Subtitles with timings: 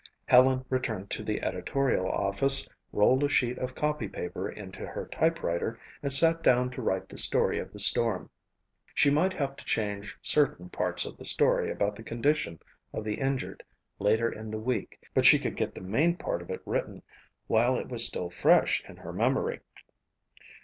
[0.25, 6.11] Helen returned to the editorial office, rolled a sheet of copypaper into her typewriter, and
[6.11, 8.31] sat down to write the story of the storm.
[8.95, 12.59] She might have to change certain parts of the story about the condition
[12.91, 13.61] of the injured
[13.99, 17.03] later in the week but she could get the main part of it written
[17.45, 19.59] while it was still fresh in her memory.